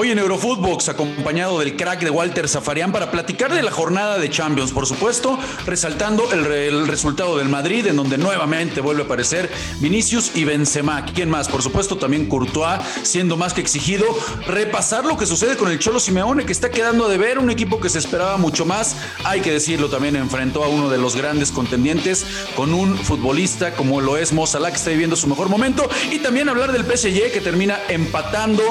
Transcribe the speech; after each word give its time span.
Hoy 0.00 0.12
en 0.12 0.20
Eurofootbox, 0.20 0.90
acompañado 0.90 1.58
del 1.58 1.74
crack 1.74 2.04
de 2.04 2.10
Walter 2.10 2.48
Zafarian, 2.48 2.92
para 2.92 3.10
platicar 3.10 3.52
de 3.52 3.64
la 3.64 3.72
jornada 3.72 4.16
de 4.16 4.30
Champions, 4.30 4.70
por 4.70 4.86
supuesto, 4.86 5.36
resaltando 5.66 6.32
el, 6.32 6.46
el, 6.46 6.86
resultado 6.86 7.36
del 7.36 7.48
Madrid, 7.48 7.84
en 7.88 7.96
donde 7.96 8.16
nuevamente 8.16 8.80
vuelve 8.80 9.02
a 9.02 9.06
aparecer 9.06 9.50
Vinicius 9.80 10.36
y 10.36 10.44
Benzema. 10.44 11.04
¿Quién 11.04 11.28
más? 11.28 11.48
Por 11.48 11.62
supuesto, 11.62 11.96
también 11.96 12.26
Courtois, 12.26 12.78
siendo 13.02 13.36
más 13.36 13.54
que 13.54 13.60
exigido. 13.60 14.06
Repasar 14.46 15.04
lo 15.04 15.16
que 15.16 15.26
sucede 15.26 15.56
con 15.56 15.68
el 15.68 15.80
Cholo 15.80 15.98
Simeone, 15.98 16.46
que 16.46 16.52
está 16.52 16.70
quedando 16.70 17.08
de 17.08 17.18
ver, 17.18 17.40
un 17.40 17.50
equipo 17.50 17.80
que 17.80 17.88
se 17.88 17.98
esperaba 17.98 18.36
mucho 18.36 18.64
más. 18.64 18.94
Hay 19.24 19.40
que 19.40 19.50
decirlo, 19.50 19.88
también 19.88 20.14
enfrentó 20.14 20.62
a 20.62 20.68
uno 20.68 20.90
de 20.90 20.98
los 20.98 21.16
grandes 21.16 21.50
contendientes 21.50 22.24
con 22.54 22.72
un 22.72 22.96
futbolista 22.96 23.74
como 23.74 24.00
lo 24.00 24.16
es 24.16 24.32
Mo 24.32 24.44
que 24.44 24.76
está 24.76 24.90
viviendo 24.90 25.16
su 25.16 25.26
mejor 25.26 25.48
momento. 25.48 25.90
Y 26.12 26.20
también 26.20 26.48
hablar 26.48 26.70
del 26.70 26.84
PSG, 26.84 27.32
que 27.32 27.40
termina 27.40 27.80
empatando 27.88 28.62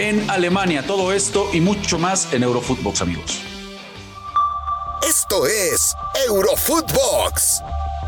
en 0.00 0.30
Alemania. 0.30 0.82
Todo 0.86 1.12
esto 1.12 1.50
y 1.52 1.60
mucho 1.60 1.98
más 1.98 2.32
en 2.32 2.42
Eurofootbox, 2.42 3.02
amigos. 3.02 3.42
Esto 5.06 5.46
es 5.46 5.94
Eurofootbox, 6.26 7.62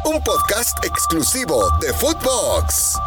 un 0.07 0.23
podcast 0.25 0.85
exclusivo 0.85 1.71
de 1.81 1.93
Footbox. 1.93 2.99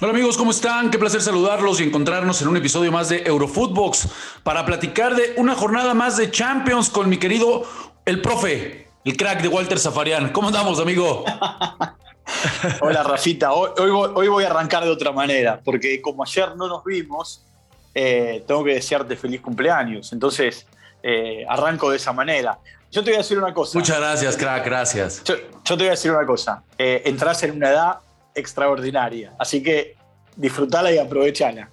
Hola 0.00 0.12
amigos, 0.12 0.36
¿cómo 0.36 0.50
están? 0.50 0.90
Qué 0.90 0.98
placer 0.98 1.22
saludarlos 1.22 1.80
y 1.80 1.84
encontrarnos 1.84 2.40
en 2.42 2.48
un 2.48 2.56
episodio 2.56 2.90
más 2.92 3.08
de 3.08 3.22
Eurofootbox 3.24 4.08
para 4.42 4.64
platicar 4.64 5.14
de 5.14 5.34
una 5.36 5.54
jornada 5.54 5.94
más 5.94 6.16
de 6.16 6.30
Champions 6.30 6.88
con 6.90 7.08
mi 7.08 7.18
querido 7.18 7.64
el 8.04 8.22
profe, 8.22 8.90
el 9.04 9.16
crack 9.16 9.42
de 9.42 9.48
Walter 9.48 9.78
Zafarian. 9.78 10.30
¿Cómo 10.32 10.48
andamos, 10.48 10.80
amigo? 10.80 11.24
Hola, 12.80 13.02
Rafita. 13.02 13.52
Hoy, 13.52 13.70
hoy, 13.78 14.28
voy 14.28 14.44
a 14.44 14.48
arrancar 14.48 14.84
de 14.84 14.90
otra 14.90 15.12
manera, 15.12 15.60
porque 15.64 16.00
como 16.00 16.22
ayer 16.22 16.56
no 16.56 16.68
nos 16.68 16.84
vimos, 16.84 17.42
eh, 17.94 18.44
tengo 18.46 18.64
que 18.64 18.74
desearte 18.74 19.16
feliz 19.16 19.40
cumpleaños. 19.40 20.12
Entonces, 20.12 20.66
eh, 21.02 21.44
arranco 21.48 21.90
de 21.90 21.96
esa 21.96 22.12
manera. 22.12 22.58
Yo 22.90 23.02
te 23.04 23.10
voy 23.10 23.16
a 23.16 23.18
decir 23.18 23.38
una 23.38 23.52
cosa. 23.52 23.78
Muchas 23.78 23.98
gracias, 23.98 24.36
crack, 24.36 24.64
gracias. 24.64 25.22
Yo, 25.24 25.36
te 25.36 25.74
voy 25.74 25.86
a 25.88 25.90
decir 25.90 26.10
una 26.10 26.24
cosa. 26.24 26.62
Eh, 26.78 27.02
entras 27.04 27.42
en 27.42 27.52
una 27.52 27.70
edad 27.70 27.98
extraordinaria, 28.34 29.34
así 29.38 29.62
que 29.62 29.96
disfrutala 30.36 30.92
y 30.92 30.98
aprovechala. 30.98 31.68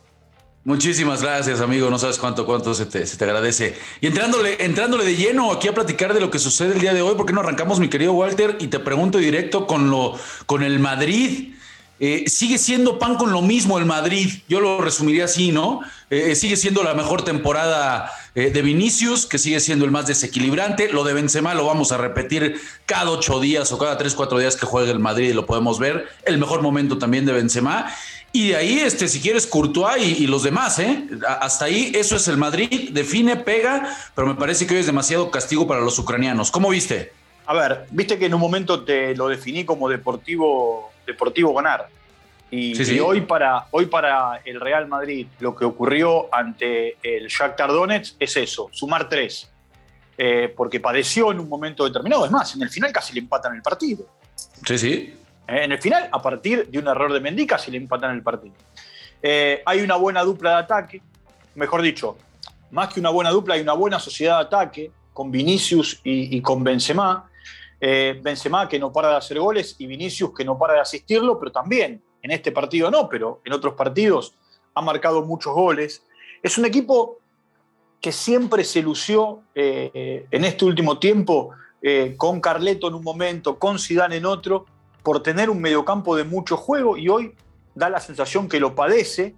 Muchísimas 0.65 1.21
gracias, 1.21 1.61
amigo. 1.61 1.91
No 1.91 1.99
sabes 1.99 2.17
cuánto, 2.17 2.43
cuánto 2.43 2.73
se 2.73 2.87
te, 2.87 3.05
se 3.05 3.17
te, 3.17 3.23
agradece. 3.23 3.77
Y 4.01 4.07
entrándole, 4.07 4.65
entrándole 4.65 5.05
de 5.05 5.15
lleno 5.15 5.51
aquí 5.51 5.67
a 5.67 5.75
platicar 5.75 6.11
de 6.11 6.19
lo 6.19 6.31
que 6.31 6.39
sucede 6.39 6.73
el 6.73 6.81
día 6.81 6.91
de 6.91 7.03
hoy, 7.03 7.13
¿por 7.13 7.27
qué 7.27 7.33
no 7.33 7.41
arrancamos, 7.41 7.79
mi 7.79 7.87
querido 7.87 8.13
Walter? 8.13 8.57
Y 8.59 8.65
te 8.65 8.79
pregunto 8.79 9.19
directo 9.19 9.67
con, 9.67 9.91
lo, 9.91 10.17
con 10.47 10.63
el 10.63 10.79
Madrid. 10.79 11.53
Eh, 11.99 12.23
sigue 12.27 12.57
siendo 12.57 12.97
pan 12.97 13.15
con 13.15 13.31
lo 13.31 13.43
mismo 13.43 13.77
el 13.77 13.85
Madrid, 13.85 14.41
yo 14.49 14.59
lo 14.59 14.81
resumiría 14.81 15.25
así, 15.25 15.51
¿no? 15.51 15.81
Eh, 16.09 16.35
sigue 16.35 16.57
siendo 16.57 16.83
la 16.83 16.93
mejor 16.93 17.23
temporada 17.23 18.11
eh, 18.33 18.49
de 18.49 18.61
Vinicius, 18.63 19.25
que 19.27 19.37
sigue 19.37 19.59
siendo 19.59 19.85
el 19.85 19.91
más 19.91 20.07
desequilibrante. 20.07 20.89
Lo 20.91 21.03
de 21.03 21.13
Benzema 21.13 21.53
lo 21.53 21.65
vamos 21.65 21.91
a 21.91 21.97
repetir 21.97 22.59
cada 22.85 23.11
ocho 23.11 23.39
días 23.39 23.71
o 23.71 23.77
cada 23.77 23.97
tres, 23.97 24.15
cuatro 24.15 24.39
días 24.39 24.57
que 24.57 24.65
juegue 24.65 24.91
el 24.91 24.99
Madrid, 24.99 25.33
lo 25.33 25.45
podemos 25.45 25.77
ver. 25.77 26.07
El 26.25 26.39
mejor 26.39 26.63
momento 26.63 26.97
también 26.97 27.25
de 27.25 27.33
Benzema. 27.33 27.87
Y 28.35 28.49
de 28.49 28.57
ahí, 28.57 28.79
este, 28.79 29.07
si 29.07 29.21
quieres, 29.21 29.47
Courtois 29.47 30.03
y, 30.03 30.25
y, 30.25 30.27
los 30.27 30.43
demás, 30.43 30.77
¿eh? 30.79 31.07
Hasta 31.39 31.65
ahí, 31.65 31.93
eso 31.95 32.17
es 32.17 32.27
el 32.27 32.35
Madrid, 32.35 32.89
define, 32.91 33.37
pega, 33.37 33.95
pero 34.13 34.27
me 34.27 34.35
parece 34.35 34.67
que 34.67 34.73
hoy 34.73 34.81
es 34.81 34.87
demasiado 34.87 35.31
castigo 35.31 35.65
para 35.65 35.79
los 35.79 35.97
ucranianos. 35.99 36.51
¿Cómo 36.51 36.67
viste? 36.67 37.13
A 37.45 37.53
ver, 37.53 37.85
viste 37.91 38.19
que 38.19 38.25
en 38.25 38.33
un 38.33 38.41
momento 38.41 38.83
te 38.83 39.15
lo 39.15 39.29
definí 39.29 39.63
como 39.63 39.87
deportivo, 39.87 40.91
deportivo 41.07 41.53
ganar. 41.53 41.87
Y, 42.51 42.75
sí, 42.75 42.83
sí. 42.83 42.95
y 42.95 42.99
hoy, 42.99 43.21
para, 43.21 43.67
hoy 43.71 43.85
para 43.85 44.41
el 44.43 44.59
Real 44.59 44.85
Madrid, 44.89 45.27
lo 45.39 45.55
que 45.55 45.63
ocurrió 45.63 46.27
ante 46.35 46.97
el 47.03 47.29
Shakhtar 47.29 47.69
Donetsk 47.69 48.17
es 48.19 48.35
eso, 48.35 48.67
sumar 48.73 49.07
tres. 49.07 49.49
Eh, 50.17 50.53
porque 50.57 50.81
padeció 50.81 51.31
en 51.31 51.39
un 51.39 51.47
momento 51.47 51.85
determinado. 51.85 52.25
Es 52.25 52.31
más, 52.31 52.53
en 52.53 52.63
el 52.63 52.69
final 52.69 52.91
casi 52.91 53.13
le 53.13 53.21
empatan 53.21 53.55
el 53.55 53.61
partido. 53.61 54.05
Sí, 54.65 54.77
sí. 54.77 55.13
En 55.47 55.71
el 55.71 55.81
final, 55.81 56.09
a 56.11 56.21
partir 56.21 56.67
de 56.67 56.79
un 56.79 56.87
error 56.87 57.13
de 57.13 57.19
Mendica, 57.19 57.57
se 57.57 57.71
le 57.71 57.77
empatan 57.77 58.15
el 58.15 58.23
partido. 58.23 58.55
Eh, 59.21 59.61
hay 59.65 59.81
una 59.81 59.95
buena 59.95 60.23
dupla 60.23 60.51
de 60.51 60.55
ataque, 60.57 61.01
mejor 61.55 61.81
dicho, 61.81 62.17
más 62.71 62.93
que 62.93 62.99
una 62.99 63.09
buena 63.09 63.29
dupla, 63.29 63.55
hay 63.55 63.61
una 63.61 63.73
buena 63.73 63.99
sociedad 63.99 64.39
de 64.39 64.45
ataque 64.45 64.91
con 65.13 65.31
Vinicius 65.31 66.01
y, 66.03 66.41
con 66.41 66.63
Benzema. 66.63 67.29
Eh, 67.79 68.19
Benzema 68.21 68.67
que 68.67 68.79
no 68.79 68.91
para 68.91 69.09
de 69.09 69.15
hacer 69.17 69.39
goles 69.39 69.75
y 69.77 69.85
Vinicius 69.85 70.33
que 70.33 70.43
no 70.43 70.57
para 70.57 70.73
de 70.73 70.79
asistirlo, 70.79 71.37
pero 71.39 71.51
también 71.51 72.01
en 72.21 72.31
este 72.31 72.51
partido 72.51 72.89
no, 72.89 73.07
pero 73.07 73.41
en 73.45 73.53
otros 73.53 73.75
partidos 73.75 74.33
ha 74.73 74.81
marcado 74.81 75.23
muchos 75.23 75.53
goles. 75.53 76.03
Es 76.41 76.57
un 76.57 76.65
equipo 76.65 77.19
que 78.01 78.11
siempre 78.11 78.63
se 78.63 78.81
lució 78.81 79.43
eh, 79.53 80.25
en 80.29 80.43
este 80.43 80.65
último 80.65 80.99
tiempo 80.99 81.51
eh, 81.87 82.15
con 82.17 82.41
Carleto 82.41 82.87
en 82.87 82.95
un 82.95 83.03
momento, 83.03 83.59
con 83.59 83.77
Zidane 83.77 84.15
en 84.15 84.25
otro, 84.25 84.65
por 85.05 85.21
tener 85.21 85.51
un 85.51 85.61
mediocampo 85.61 86.15
de 86.15 86.23
mucho 86.23 86.57
juego 86.57 86.97
y 86.97 87.07
hoy 87.09 87.31
da 87.75 87.91
la 87.91 87.99
sensación 87.99 88.49
que 88.49 88.59
lo 88.59 88.73
padece. 88.73 89.35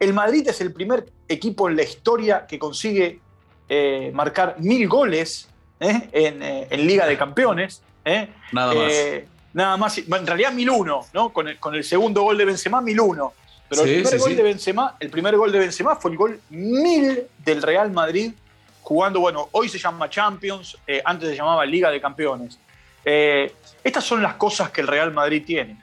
El 0.00 0.14
Madrid 0.14 0.48
es 0.48 0.62
el 0.62 0.72
primer 0.72 1.06
equipo 1.28 1.68
en 1.68 1.76
la 1.76 1.82
historia 1.82 2.46
que 2.46 2.58
consigue 2.58 3.20
eh, 3.68 4.10
marcar 4.14 4.56
mil 4.58 4.88
goles 4.88 5.50
¿eh? 5.80 6.08
en, 6.12 6.42
eh, 6.42 6.66
en, 6.70 6.86
Liga 6.86 7.06
de 7.06 7.18
Campeones. 7.18 7.82
Nada 8.52 8.74
más. 8.74 8.92
nada 9.52 9.76
más. 9.76 9.98
En 9.98 10.26
realidad 10.26 10.50
1001, 10.50 11.06
¿no? 11.12 11.30
Con 11.30 11.48
el, 11.48 11.58
con 11.58 11.74
el 11.74 11.84
segundo 11.84 12.22
gol 12.22 12.38
de 12.38 12.46
Benzema, 12.46 12.80
1001. 12.80 13.34
Pero 13.68 13.82
sí, 13.82 13.90
el, 13.90 13.94
primer 13.96 14.12
sí, 14.12 14.18
gol 14.18 14.30
sí. 14.30 14.34
de 14.34 14.42
Benzema, 14.42 14.96
el 14.98 15.10
primer 15.10 15.36
gol 15.36 15.52
de 15.52 15.58
Benzema 15.58 15.94
fue 15.94 16.12
el 16.12 16.16
gol 16.16 16.40
1000 16.48 17.26
del 17.44 17.60
Real 17.60 17.92
Madrid 17.92 18.32
jugando, 18.80 19.20
bueno, 19.20 19.50
hoy 19.52 19.68
se 19.68 19.78
llama 19.78 20.08
Champions, 20.08 20.78
antes 21.04 21.28
se 21.28 21.36
llamaba 21.36 21.66
Liga 21.66 21.90
de 21.90 22.00
Campeones. 22.00 22.58
Eh, 23.04 23.52
estas 23.82 24.04
son 24.04 24.22
las 24.22 24.34
cosas 24.34 24.70
que 24.70 24.80
el 24.80 24.86
Real 24.86 25.12
Madrid 25.12 25.42
tiene. 25.44 25.76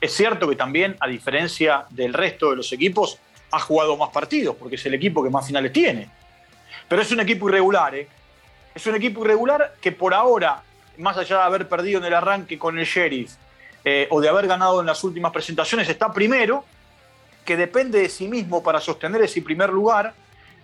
Es 0.00 0.12
cierto 0.12 0.48
que 0.48 0.56
también, 0.56 0.96
a 1.00 1.08
diferencia 1.08 1.86
del 1.90 2.12
resto 2.12 2.50
de 2.50 2.56
los 2.56 2.72
equipos, 2.72 3.18
ha 3.50 3.60
jugado 3.60 3.96
más 3.96 4.10
partidos, 4.10 4.56
porque 4.56 4.76
es 4.76 4.86
el 4.86 4.94
equipo 4.94 5.22
que 5.22 5.30
más 5.30 5.46
finales 5.46 5.72
tiene. 5.72 6.08
Pero 6.88 7.02
es 7.02 7.10
un 7.10 7.20
equipo 7.20 7.48
irregular, 7.48 7.94
¿eh? 7.94 8.08
Es 8.74 8.86
un 8.86 8.94
equipo 8.94 9.24
irregular 9.24 9.74
que 9.80 9.92
por 9.92 10.12
ahora, 10.12 10.62
más 10.98 11.16
allá 11.16 11.38
de 11.38 11.42
haber 11.42 11.68
perdido 11.68 11.98
en 11.98 12.04
el 12.04 12.14
arranque 12.14 12.58
con 12.58 12.78
el 12.78 12.84
Sheriff 12.84 13.32
eh, 13.84 14.06
o 14.10 14.20
de 14.20 14.28
haber 14.28 14.46
ganado 14.46 14.80
en 14.80 14.86
las 14.86 15.02
últimas 15.02 15.32
presentaciones, 15.32 15.88
está 15.88 16.12
primero, 16.12 16.64
que 17.44 17.56
depende 17.56 18.00
de 18.00 18.08
sí 18.08 18.28
mismo 18.28 18.62
para 18.62 18.80
sostener 18.80 19.22
ese 19.22 19.40
primer 19.40 19.70
lugar, 19.70 20.12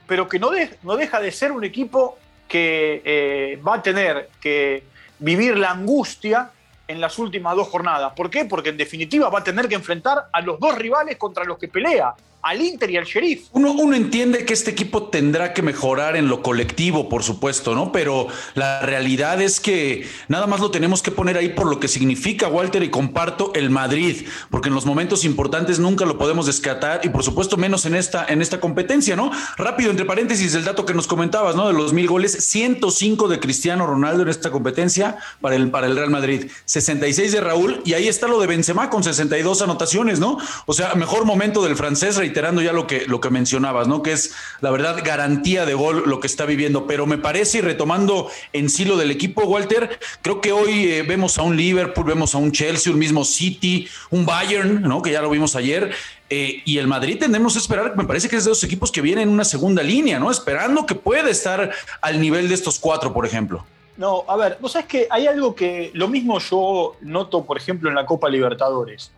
pero 0.06 0.28
que 0.28 0.38
no, 0.38 0.50
de, 0.50 0.76
no 0.82 0.97
deja 0.97 1.21
de 1.21 1.32
ser 1.32 1.53
un 1.53 1.65
equipo 1.65 2.19
que 2.47 3.00
eh, 3.04 3.60
va 3.66 3.76
a 3.76 3.82
tener 3.82 4.28
que 4.41 4.84
vivir 5.22 5.56
la 5.56 5.71
angustia 5.71 6.50
en 6.88 7.00
las 7.00 7.19
últimas 7.19 7.56
dos 7.56 7.69
jornadas. 7.69 8.12
¿Por 8.15 8.28
qué? 8.28 8.44
Porque 8.44 8.71
en 8.71 8.77
definitiva 8.77 9.31
va 9.31 9.38
a 9.38 9.44
tener 9.44 9.69
que 9.69 9.77
enfrentar 9.77 10.28
a 10.33 10.41
los 10.41 10.59
dos 10.59 10.77
rivales 10.77 11.16
contra 11.16 11.44
los 11.44 11.59
que 11.59 11.69
pelea, 11.69 12.12
al 12.42 12.60
Inter 12.60 12.91
y 12.91 12.97
al 12.97 13.04
Sheriff. 13.04 13.47
Uno, 13.53 13.72
uno, 13.72 13.94
entiende 13.94 14.44
que 14.44 14.53
este 14.53 14.72
equipo 14.72 15.04
tendrá 15.04 15.54
que 15.54 15.62
mejorar 15.62 16.16
en 16.16 16.28
lo 16.28 16.42
colectivo, 16.42 17.08
por 17.08 17.22
supuesto, 17.22 17.75
¿no? 17.75 17.92
Pero 17.92 18.26
la 18.54 18.80
realidad 18.82 19.41
es 19.41 19.60
que 19.60 20.08
nada 20.26 20.48
más 20.48 20.58
lo 20.58 20.72
tenemos 20.72 21.03
que 21.03 21.12
poner 21.12 21.36
ahí 21.36 21.50
por 21.50 21.69
lo 21.69 21.78
que 21.78 21.86
significa, 21.86 22.48
Walter, 22.48 22.82
y 22.82 22.91
comparto 22.91 23.53
el 23.54 23.70
Madrid, 23.70 24.26
porque 24.50 24.69
en 24.69 24.75
los 24.75 24.86
momentos 24.86 25.25
importantes 25.25 25.78
nunca 25.78 26.04
lo 26.04 26.19
podemos 26.19 26.47
descartar 26.47 27.00
y 27.04 27.10
por 27.10 27.22
supuesto 27.22 27.56
menos 27.56 27.86
en 27.86 27.94
esta, 27.94 28.26
en 28.28 28.42
esta 28.42 28.59
competencia, 28.59 29.14
¿no? 29.14 29.30
Rápido, 29.56 29.91
entre 29.91 30.04
paréntesis, 30.04 30.54
el 30.54 30.64
dato 30.64 30.84
que 30.84 30.94
nos 30.94 31.06
comentabas, 31.06 31.54
¿no? 31.54 31.69
De 31.69 31.72
los 31.72 31.92
mil 31.92 32.09
goles, 32.09 32.32
105 32.44 33.28
de 33.28 33.38
Cristiano 33.38 33.86
Ronaldo 33.86 34.24
en 34.24 34.28
esta 34.28 34.50
competencia 34.50 35.16
para 35.41 35.54
el, 35.54 35.70
para 35.70 35.86
el 35.86 35.97
Real 35.97 36.10
Madrid, 36.10 36.50
66 36.64 37.30
de 37.30 37.41
Raúl, 37.41 37.82
y 37.84 37.92
ahí 37.92 38.09
está 38.09 38.26
lo 38.26 38.41
de 38.41 38.48
Benzema 38.48 38.91
con 38.91 39.04
62 39.04 39.62
anotaciones, 39.62 40.19
¿no? 40.19 40.38
O 40.66 40.72
sea, 40.72 40.94
mejor 40.97 41.24
momento 41.24 41.62
del 41.62 41.76
francés, 41.76 42.19
reiterando 42.32 42.62
ya 42.62 42.72
lo 42.72 42.87
que, 42.87 43.04
lo 43.06 43.20
que 43.20 43.28
mencionabas, 43.28 43.89
¿no? 43.89 44.03
Que 44.03 44.12
es 44.12 44.34
la 44.62 44.71
verdad 44.71 45.03
garantía 45.04 45.66
de 45.66 45.74
gol 45.74 46.04
lo 46.07 46.18
que 46.18 46.27
está 46.27 46.47
viviendo. 46.47 46.86
Pero 46.86 47.07
me 47.07 47.18
parece, 47.18 47.59
y 47.59 47.60
retomando 47.60 48.30
en 48.54 48.71
sí 48.71 48.86
lo 48.86 48.97
del 48.97 49.10
equipo, 49.10 49.45
Walter, 49.45 49.98
creo 50.22 50.41
que 50.41 50.53
hoy 50.53 50.86
eh, 50.86 51.03
vemos 51.03 51.36
a 51.36 51.42
un 51.42 51.59
Liverpool, 51.59 52.07
vemos 52.07 52.34
a 52.34 52.39
un 52.39 52.51
Chelsea, 52.51 52.91
un 52.91 52.98
mismo 52.98 53.27
City, 53.27 53.86
un 54.10 54.24
Bayern, 54.24 54.80
¿no? 54.80 55.03
Que 55.03 55.12
ya 55.12 55.21
lo 55.21 55.28
vimos 55.28 55.54
ayer. 55.57 55.92
Eh, 56.30 56.62
y 56.65 56.78
el 56.78 56.86
Madrid 56.86 57.18
tenemos 57.21 57.53
que 57.53 57.59
esperar, 57.59 57.95
me 57.95 58.04
parece 58.04 58.30
que 58.30 58.36
es 58.36 58.45
de 58.45 58.51
los 58.51 58.65
equipos 58.65 58.91
que 58.91 59.03
vienen 59.03 59.28
en 59.28 59.34
una 59.34 59.45
segunda 59.45 59.83
línea, 59.83 60.18
¿no? 60.18 60.30
Esperando 60.30 60.86
que 60.86 60.95
pueda 60.95 61.28
estar 61.28 61.71
al 62.01 62.18
nivel 62.18 62.48
de 62.48 62.54
estos 62.54 62.78
cuatro, 62.78 63.12
por 63.12 63.27
ejemplo. 63.27 63.66
No, 63.98 64.24
a 64.27 64.36
ver, 64.36 64.57
vos 64.59 64.72
sabés 64.72 64.89
que 64.89 65.07
hay 65.10 65.27
algo 65.27 65.54
que 65.54 65.91
lo 65.92 66.09
mismo 66.09 66.39
yo 66.39 66.97
noto, 67.03 67.45
por 67.45 67.59
ejemplo, 67.59 67.91
en 67.91 67.95
la 67.95 68.07
Copa 68.07 68.30
Libertadores, 68.30 69.12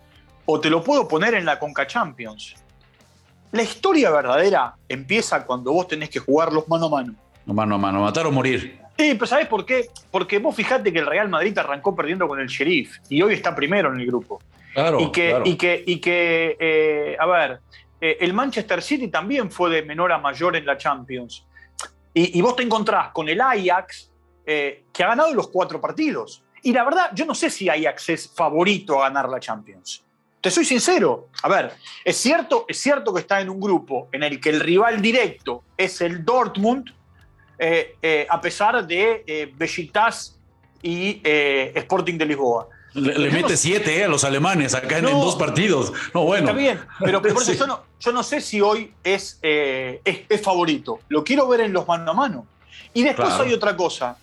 o 0.47 0.59
te 0.59 0.69
lo 0.69 0.83
puedo 0.83 1.07
poner 1.07 1.35
en 1.35 1.45
la 1.45 1.61
Conca 1.61 1.87
Champions. 1.87 2.57
La 3.55 3.63
historia 3.63 4.11
verdadera 4.11 4.75
empieza 4.89 5.47
cuando 5.47 5.73
vos 5.73 5.87
tenés 5.87 6.11
que 6.11 6.19
jugarlos 6.19 6.67
mano 6.67 6.87
a 6.87 6.91
mano. 6.91 7.15
Mano 7.47 7.77
a 7.77 7.79
mano, 7.79 8.01
matar 8.01 8.27
o 8.27 8.33
morir. 8.33 8.81
Sí, 8.99 9.15
pero 9.15 9.27
¿sabés 9.27 9.47
por 9.47 9.65
qué? 9.65 9.91
Porque 10.11 10.41
vos 10.41 10.57
fijate 10.57 10.93
que 10.93 10.99
el 10.99 11.07
Real 11.07 11.29
Madrid 11.29 11.57
arrancó 11.57 11.95
perdiendo 11.95 12.27
con 12.27 12.41
el 12.41 12.49
Sheriff 12.49 12.97
y 13.09 13.23
hoy 13.23 13.35
está 13.35 13.55
primero 13.55 13.95
en 13.95 14.01
el 14.01 14.07
grupo. 14.07 14.41
Claro. 14.73 14.99
Y 14.99 15.13
que, 15.13 15.29
claro. 15.29 15.45
y 15.47 15.57
que, 15.57 15.85
y 15.87 16.01
que 16.01 16.57
eh, 16.59 17.17
a 17.17 17.27
ver, 17.27 17.61
eh, 18.01 18.17
el 18.23 18.33
Manchester 18.33 18.83
City 18.83 19.07
también 19.07 19.53
fue 19.53 19.71
de 19.71 19.83
menor 19.83 20.11
a 20.11 20.19
mayor 20.19 20.57
en 20.57 20.67
la 20.67 20.77
Champions. 20.77 21.47
Y, 22.13 22.41
vos 22.43 22.57
te 22.57 22.65
encontrás 22.65 23.13
con 23.13 23.29
el 23.29 23.41
Ajax, 23.41 24.11
eh, 24.47 24.85
que 24.93 25.05
ha 25.05 25.09
ganado 25.09 25.33
los 25.33 25.47
cuatro 25.47 25.81
partidos. 25.81 26.43
Y 26.63 26.73
la 26.73 26.85
verdad, 26.85 27.11
yo 27.15 27.25
no 27.25 27.37
sé 27.37 27.51
si 27.51 27.69
Ajax 27.69 28.09
es 28.09 28.33
favorito 28.35 29.01
a 29.01 29.09
ganar 29.09 29.29
la 29.29 29.39
Champions. 29.39 30.05
Te 30.45 30.51
soy 30.51 30.67
sincero. 30.67 31.31
A 31.43 31.49
ver, 31.49 31.73
es 32.05 32.19
cierto, 32.19 32.67
es 32.69 32.79
cierto 32.79 33.15
que 33.15 33.23
está 33.23 33.41
en 33.41 33.49
un 33.49 33.59
grupo 33.59 34.09
en 34.13 34.23
el 34.23 34.39
que 34.39 34.51
el 34.51 34.61
rival 34.61 35.01
directo 35.01 35.65
es 35.75 36.03
el 36.03 36.23
Dortmund, 36.23 36.93
eh, 37.59 38.27
a 38.29 38.39
pesar 38.43 38.87
de 38.87 39.25
eh, 39.27 39.51
Besiktas 39.57 40.39
y 40.83 41.23
Sporting 41.25 42.19
de 42.19 42.27
Lisboa. 42.27 42.69
Le, 42.95 43.31
mete 43.31 43.57
siete 43.57 43.99
eh, 43.99 44.05
a 44.05 44.09
los 44.09 44.23
alemanes 44.23 44.75
acá 44.75 44.99
en, 44.99 45.07
dos 45.07 45.35
partidos. 45.35 45.93
No, 46.13 46.25
bueno. 46.25 46.47
Está 46.47 46.57
bien, 46.57 46.81
pero 47.01 47.21
por 47.35 47.43
eso 47.43 47.53
yo, 47.99 48.13
no, 48.13 48.23
sé 48.23 48.41
si 48.41 48.61
hoy 48.61 48.93
eh, 49.03 50.01
es, 50.05 50.27
es, 50.29 50.43
favorito. 50.43 51.01
Lo 51.09 51.25
quiero 51.25 51.49
ver 51.49 51.63
en 51.63 51.73
los 51.73 51.89
mano 51.89 52.11
a 52.13 52.15
mano. 52.15 52.47
Y 52.93 53.03
después 53.03 53.31
hay 53.31 53.53
otra 53.53 53.75
cosa. 53.75 54.17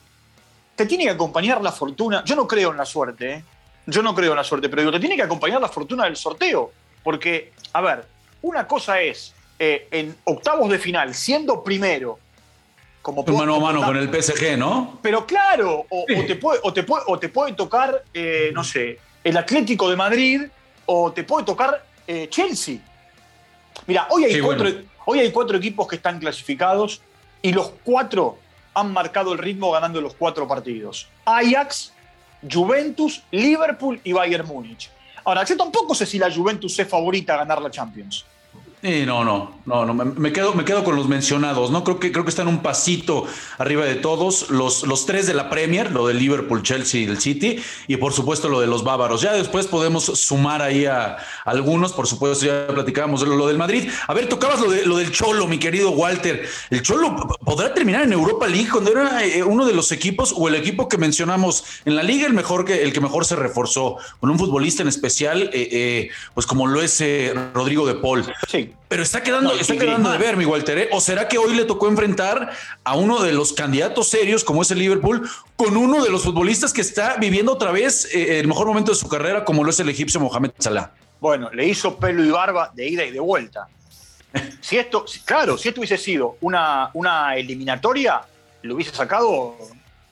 Te 0.76 0.86
tiene 0.86 1.04
que 1.04 1.10
acompañar 1.10 1.62
la 1.62 1.72
fortuna. 1.72 2.24
Yo 2.24 2.36
no 2.36 2.48
creo 2.48 2.72
en 2.72 2.78
la 2.78 2.86
suerte, 2.86 3.34
¿eh? 3.34 3.44
Yo 3.92 4.02
no 4.02 4.16
creo 4.16 4.32
en 4.32 4.38
la 4.38 4.44
suerte, 4.44 4.70
pero 4.70 4.82
digo, 4.82 4.92
te 4.92 5.00
tiene 5.00 5.16
que 5.16 5.24
acompañar 5.24 5.62
la 5.62 5.68
fortuna 5.68 6.06
del 6.06 6.16
sorteo. 6.16 6.72
Porque, 7.04 7.52
a 7.74 7.82
ver, 7.82 8.06
una 8.42 8.68
cosa 8.68 9.02
es 9.02 9.34
en 9.60 10.16
octavos 10.24 10.70
de 10.72 10.80
final, 10.80 11.14
siendo 11.14 11.64
primero, 11.64 12.18
como 13.02 13.24
mano 13.24 13.56
a 13.56 13.60
mano 13.60 13.84
con 13.84 13.98
el 13.98 14.10
PSG, 14.10 14.58
¿no? 14.58 15.00
Pero 15.02 15.26
claro, 15.26 15.86
o, 15.90 16.06
te, 16.06 16.36
puede, 16.36 16.60
o, 16.64 16.72
te, 16.72 16.84
puede, 16.84 17.04
o 17.08 17.20
te 17.20 17.30
puede 17.30 17.54
tocar, 17.54 18.04
eh, 18.14 18.52
no 18.54 18.64
sé, 18.64 19.00
el 19.24 19.38
Atlético 19.38 19.90
de 19.90 19.96
Madrid 19.96 20.42
o 20.86 21.12
te 21.12 21.24
puede 21.24 21.46
tocar 21.46 21.84
eh, 22.08 22.28
Chelsea. 22.30 22.78
Mira, 23.88 24.08
hoy 24.12 24.26
hay, 24.26 24.40
cuatro, 24.40 24.70
hoy 25.06 25.20
hay 25.20 25.32
cuatro 25.32 25.58
equipos 25.58 25.88
que 25.88 25.96
están 25.96 26.20
clasificados 26.20 27.02
y 27.42 27.54
los 27.54 27.72
cuatro 27.84 28.38
han 28.74 28.94
marcado 28.94 29.34
el 29.34 29.40
ritmo 29.40 29.72
ganando 29.72 30.00
los 30.00 30.14
cuatro 30.14 30.48
partidos. 30.48 31.08
Ajax, 31.26 31.94
Juventus, 32.50 33.24
Liverpool 33.32 34.00
y 34.04 34.14
Bayern 34.14 34.48
Múnich. 34.48 34.90
Ahora, 35.24 35.44
yo 35.44 35.56
tampoco 35.56 35.94
sé 35.94 36.06
si 36.06 36.18
la 36.18 36.32
Juventus 36.32 36.78
es 36.80 36.88
favorita 36.88 37.36
a 37.36 37.38
ganar 37.38 37.62
la 37.62 37.70
Champions 37.70 38.26
no, 38.82 39.24
no, 39.24 39.52
no, 39.68 39.86
no, 39.86 39.94
me 39.94 40.34
quedo, 40.34 40.56
me 40.56 40.66
quedo 40.66 40.84
con 40.84 40.96
los 40.96 41.08
mencionados, 41.08 41.70
¿no? 41.70 41.84
Creo 41.84 42.00
que, 42.00 42.12
creo 42.12 42.24
que 42.24 42.32
están 42.32 42.48
un 42.48 42.64
pasito 42.64 43.28
arriba 43.60 43.86
de 43.86 43.94
todos, 43.94 44.50
los, 44.50 44.84
los 44.84 45.06
tres 45.06 45.28
de 45.28 45.36
la 45.36 45.52
Premier, 45.52 45.92
lo 45.92 46.08
de 46.08 46.16
Liverpool, 46.16 46.64
Chelsea 46.64 47.02
y 47.02 47.04
el 47.04 47.20
City, 47.20 47.62
y 47.88 47.98
por 47.98 48.12
supuesto 48.12 48.50
lo 48.50 48.60
de 48.60 48.66
los 48.66 48.84
bávaros. 48.84 49.22
Ya 49.22 49.34
después 49.34 49.68
podemos 49.68 50.06
sumar 50.06 50.64
ahí 50.64 50.86
a, 50.86 51.18
algunos, 51.46 51.94
por 51.94 52.08
supuesto, 52.08 52.44
ya 52.44 52.68
platicábamos 52.68 53.22
lo, 53.22 53.36
lo, 53.36 53.48
del 53.48 53.60
Madrid. 53.60 53.88
A 54.08 54.16
ver, 54.16 54.28
tocabas 54.28 54.60
lo, 54.60 54.72
de, 54.72 54.84
lo 54.86 54.98
del 54.98 55.12
Cholo, 55.12 55.46
mi 55.46 55.60
querido 55.60 55.92
Walter. 55.92 56.48
¿El 56.72 56.82
Cholo 56.82 57.16
podrá 57.46 57.76
terminar 57.76 58.04
en 58.04 58.14
Europa 58.14 58.48
League 58.48 58.70
cuando 58.72 58.92
era 58.92 59.24
eh, 59.24 59.44
uno 59.44 59.66
de 59.66 59.74
los 59.74 59.92
equipos 59.92 60.34
o 60.36 60.48
el 60.48 60.56
equipo 60.56 60.90
que 60.90 60.98
mencionamos 60.98 61.64
en 61.86 61.96
la 61.96 62.02
liga, 62.02 62.26
el 62.26 62.34
mejor 62.34 62.66
que 62.66 62.82
el 62.82 62.94
que 62.94 63.02
mejor 63.02 63.26
se 63.26 63.36
reforzó, 63.36 63.98
con 64.20 64.32
un 64.32 64.40
futbolista 64.40 64.82
en 64.82 64.90
especial, 64.90 65.44
eh, 65.54 65.70
eh, 65.72 66.10
pues 66.34 66.48
como 66.48 66.66
lo 66.66 66.82
es 66.82 67.04
Rodrigo 67.54 67.86
de 67.86 67.94
Paul? 67.94 68.26
Sí. 68.48 68.71
Pero 68.88 69.04
está 69.04 69.24
quedando, 69.24 69.54
está 69.54 69.78
quedando 69.78 70.12
de 70.12 70.18
ver, 70.18 70.36
mi 70.36 70.46
Walter. 70.46 70.78
¿eh? 70.78 70.90
¿O 70.92 71.00
será 71.00 71.28
que 71.28 71.38
hoy 71.38 71.56
le 71.56 71.66
tocó 71.66 71.88
enfrentar 71.88 72.52
a 72.84 72.96
uno 72.96 73.22
de 73.22 73.32
los 73.32 73.54
candidatos 73.54 74.10
serios, 74.10 74.44
como 74.44 74.64
es 74.64 74.72
el 74.72 74.80
Liverpool, 74.80 75.30
con 75.56 75.78
uno 75.78 76.04
de 76.04 76.10
los 76.10 76.24
futbolistas 76.24 76.74
que 76.74 76.82
está 76.82 77.16
viviendo 77.18 77.54
otra 77.54 77.72
vez 77.72 78.14
eh, 78.14 78.40
el 78.40 78.48
mejor 78.48 78.68
momento 78.68 78.92
de 78.92 78.98
su 78.98 79.08
carrera, 79.08 79.46
como 79.46 79.64
lo 79.64 79.70
es 79.70 79.80
el 79.80 79.90
egipcio 79.90 80.20
Mohamed 80.20 80.52
Salah? 80.60 80.92
Bueno, 81.22 81.50
le 81.52 81.68
hizo 81.68 81.98
pelo 81.98 82.24
y 82.24 82.32
barba 82.32 82.72
de 82.74 82.90
ida 82.90 83.06
y 83.06 83.12
de 83.12 83.20
vuelta. 83.20 83.68
si 84.60 84.78
esto, 84.78 85.06
claro, 85.24 85.58
si 85.58 85.70
esto 85.70 85.80
hubiese 85.80 85.98
sido 85.98 86.38
una, 86.42 86.90
una 86.94 87.36
eliminatoria, 87.36 88.22
lo 88.64 88.76
hubiese 88.76 88.94
sacado 88.94 89.56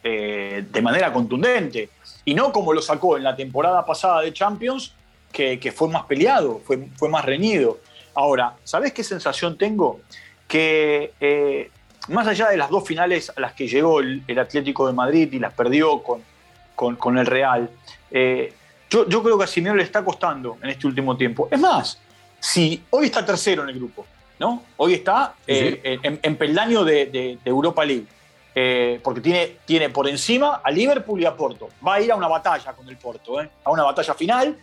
eh, 0.04 0.64
de 0.72 0.82
manera 0.82 1.12
contundente. 1.12 1.90
Y 2.26 2.34
no 2.34 2.52
como 2.52 2.74
lo 2.74 2.82
sacó 2.82 3.18
en 3.18 3.24
la 3.24 3.36
temporada 3.36 3.86
pasada 3.86 4.22
de 4.22 4.32
Champions, 4.32 4.94
que, 5.32 5.60
que 5.60 5.72
fue 5.72 5.90
más 5.90 6.04
peleado, 6.04 6.62
fue, 6.66 6.88
fue 6.96 7.10
más 7.10 7.26
reñido. 7.26 7.80
Ahora, 8.20 8.54
¿sabes 8.66 8.92
qué 8.92 9.02
sensación 9.02 9.58
tengo? 9.58 10.02
Que 10.46 11.14
eh, 11.22 11.72
más 12.10 12.28
allá 12.28 12.50
de 12.50 12.58
las 12.58 12.70
dos 12.70 12.86
finales 12.86 13.32
a 13.34 13.40
las 13.40 13.54
que 13.54 13.66
llegó 13.66 14.02
el, 14.02 14.38
Atlético 14.38 14.86
de 14.88 14.92
Madrid 14.92 15.32
y 15.32 15.40
las 15.40 15.54
perdió 15.54 16.04
con, 16.04 16.98
con, 16.98 17.18
el 17.18 17.26
Real, 17.26 17.70
eh, 18.12 18.52
yo, 18.90 19.24
creo 19.24 19.38
que 19.38 19.46
a 19.46 19.48
Simeone 19.48 19.78
le 19.78 19.84
está 19.84 20.04
costando 20.04 20.58
en 20.62 20.70
este 20.70 20.86
último 20.86 21.16
tiempo. 21.16 21.48
Es 21.50 21.62
más, 21.62 21.98
si 22.42 22.84
hoy 22.90 23.06
está 23.06 23.26
tercero 23.26 23.64
en 23.64 23.70
el 23.70 23.76
grupo, 23.76 24.06
¿no? 24.38 24.64
Hoy 24.76 24.96
está 24.96 25.36
eh, 25.48 26.00
en, 26.04 26.36
peldaño 26.36 26.84
de, 26.84 27.38
Europa 27.46 27.86
League. 27.86 29.00
porque 29.02 29.22
tiene, 29.22 29.60
tiene 29.64 29.90
por 29.92 30.10
encima 30.10 30.60
a 30.62 30.70
Liverpool 30.72 31.22
y 31.22 31.26
a 31.26 31.38
Porto. 31.38 31.70
Va 31.88 31.94
a 31.94 32.02
ir 32.02 32.12
a 32.12 32.18
una 32.18 32.28
batalla 32.28 32.74
con 32.74 32.90
el 32.90 32.98
Porto, 32.98 33.40
a 33.40 33.72
una 33.72 33.84
batalla 33.84 34.14
final, 34.14 34.58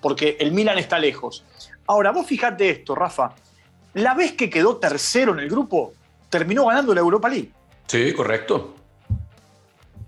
porque 0.00 0.36
el 0.40 0.50
Milan 0.50 0.78
está 0.78 0.98
lejos. 0.98 1.44
Ahora, 1.86 2.10
vos 2.10 2.26
fijate 2.26 2.68
esto, 2.70 2.94
Rafa. 2.94 3.32
La 3.94 4.14
vez 4.14 4.32
que 4.32 4.50
quedó 4.50 4.76
tercero 4.76 5.32
en 5.32 5.40
el 5.40 5.48
grupo, 5.48 5.92
terminó 6.28 6.66
ganando 6.66 6.94
la 6.94 7.00
Europa 7.00 7.28
League. 7.28 7.50
Sí, 7.86 8.12
correcto. 8.12 8.74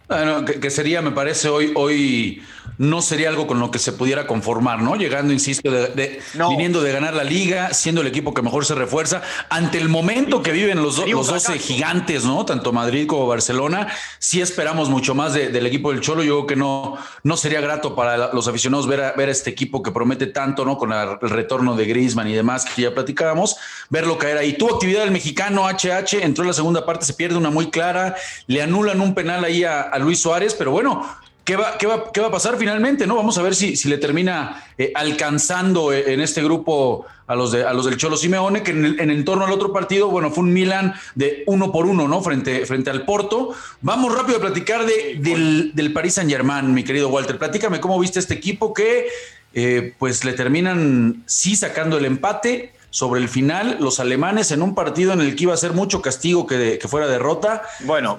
Bueno, 0.09 0.45
que, 0.45 0.71
sería, 0.71 1.03
me 1.03 1.11
parece, 1.11 1.49
hoy, 1.49 1.73
hoy 1.77 2.43
no 2.77 3.03
sería 3.03 3.29
algo 3.29 3.47
con 3.47 3.59
lo 3.59 3.71
que 3.71 3.79
se 3.79 3.93
pudiera 3.93 4.27
conformar, 4.27 4.83
¿no? 4.83 4.95
Llegando, 4.97 5.33
insisto, 5.33 5.71
de, 5.71 6.21
viniendo 6.49 6.83
de 6.83 6.93
ganar 6.93 7.15
la 7.15 7.25
liga, 7.25 7.73
siendo 7.75 8.01
el 8.01 8.07
equipo 8.07 8.35
que 8.35 8.43
mejor 8.43 8.65
se 8.65 8.75
refuerza, 8.75 9.23
ante 9.49 9.79
el 9.79 9.89
momento 9.89 10.43
que 10.43 10.53
viven 10.53 10.83
los, 10.83 10.99
los 11.09 11.27
12 11.27 11.59
gigantes, 11.59 12.25
¿no? 12.25 12.45
Tanto 12.45 12.73
Madrid 12.73 13.07
como 13.07 13.27
Barcelona, 13.27 13.89
sí 14.19 14.41
esperamos 14.41 14.89
mucho 14.89 15.15
más 15.15 15.35
del 15.35 15.67
equipo 15.67 15.93
del 15.93 16.01
Cholo. 16.01 16.23
Yo 16.23 16.37
creo 16.37 16.47
que 16.47 16.57
no, 16.57 16.99
no 17.23 17.37
sería 17.37 17.61
grato 17.61 17.95
para 17.95 18.33
los 18.33 18.49
aficionados 18.49 18.87
ver 18.87 19.03
a, 19.03 19.13
ver 19.13 19.29
a 19.29 19.33
este 19.33 19.51
equipo 19.51 19.83
que 19.83 19.91
promete 19.91 20.27
tanto, 20.27 20.65
¿no? 20.65 20.79
Con 20.79 20.93
el 20.93 21.19
retorno 21.21 21.75
de 21.75 21.87
Griezmann 21.87 22.29
y 22.29 22.35
demás 22.35 22.65
que 22.65 22.83
ya 22.83 22.95
platicábamos, 22.95 23.57
verlo 23.91 24.19
caer 24.19 24.39
ahí. 24.39 24.53
Tuvo 24.55 24.75
actividad 24.75 25.05
el 25.05 25.11
mexicano 25.11 25.67
HH, 25.69 26.23
entró 26.23 26.45
en 26.45 26.49
la 26.49 26.55
segunda 26.55 26.85
parte, 26.85 27.05
se 27.05 27.15
pierde 27.15 27.37
una 27.37 27.51
muy 27.51 27.71
clara, 27.71 28.17
le 28.47 28.63
anulan 28.63 29.01
un 29.01 29.15
penal 29.15 29.45
ahí 29.45 29.65
a 29.65 29.97
Luis 29.99 30.21
Suárez, 30.21 30.55
pero 30.55 30.71
bueno, 30.71 31.05
¿Qué 31.49 31.57
va, 31.57 31.79
qué, 31.79 31.87
va, 31.87 32.13
¿Qué 32.13 32.21
va, 32.21 32.27
a 32.27 32.31
pasar 32.31 32.59
finalmente? 32.59 33.07
¿no? 33.07 33.17
Vamos 33.17 33.39
a 33.39 33.43
ver 33.43 33.55
si, 33.55 33.75
si 33.75 33.89
le 33.89 33.97
termina 33.97 34.67
eh, 34.77 34.93
alcanzando 34.95 35.95
eh, 35.95 36.13
en 36.13 36.21
este 36.21 36.45
grupo 36.45 37.07
a 37.27 37.35
los, 37.35 37.53
de, 37.53 37.65
a 37.65 37.73
los 37.73 37.87
del 37.87 37.97
Cholo 37.97 38.19
Simeone, 38.19 38.63
que 38.63 38.73
en, 38.73 38.85
el, 38.85 39.01
en 39.01 39.25
torno 39.25 39.47
al 39.47 39.53
otro 39.53 39.73
partido, 39.73 40.11
bueno, 40.11 40.31
fue 40.31 40.45
un 40.45 40.53
Milan 40.53 40.93
de 41.15 41.45
uno 41.47 41.73
por 41.73 41.87
uno, 41.87 42.07
¿no? 42.07 42.21
Frente, 42.21 42.67
frente 42.67 42.91
al 42.91 43.07
Porto. 43.07 43.55
Vamos 43.81 44.15
rápido 44.15 44.37
a 44.37 44.41
platicar 44.43 44.85
de, 44.85 45.17
del, 45.21 45.75
del 45.75 45.91
Paris 45.95 46.17
Saint 46.17 46.31
Germain, 46.31 46.75
mi 46.75 46.85
querido 46.85 47.09
Walter. 47.09 47.39
Platícame 47.39 47.81
cómo 47.81 47.99
viste 47.99 48.19
este 48.19 48.35
equipo 48.35 48.75
que 48.75 49.07
eh, 49.55 49.95
pues 49.99 50.27
le 50.27 50.35
terminan 50.35 51.23
sí 51.25 51.57
sacando 51.57 51.97
el 51.97 52.05
empate 52.05 52.75
sobre 52.91 53.23
el 53.23 53.29
final, 53.31 53.79
los 53.81 54.01
alemanes 54.01 54.51
en 54.51 54.61
un 54.61 54.75
partido 54.75 55.15
en 55.15 55.23
el 55.23 55.35
que 55.35 55.45
iba 55.45 55.55
a 55.55 55.57
ser 55.57 55.73
mucho 55.73 56.03
castigo 56.03 56.47
que, 56.47 56.79
que 56.79 56.89
fuera 56.89 57.07
derrota. 57.07 57.63
Bueno, 57.85 58.19